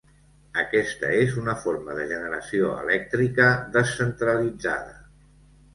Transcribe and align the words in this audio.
Aquesta 0.61 1.11
és 1.17 1.35
una 1.41 1.55
forma 1.65 1.97
de 1.99 2.07
generació 2.13 2.73
elèctrica 2.85 3.47
descentralitzada. 3.79 4.99